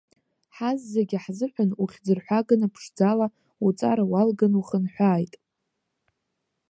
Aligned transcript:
Ҳазегьы 0.55 1.17
ҳзыҳәан 1.23 1.71
ухьӡырҳәаганы, 1.81 2.67
ԥшӡала, 2.73 3.27
уҵара 3.65 4.03
уалганы 4.11 4.57
ухынҳәааит! 4.61 5.33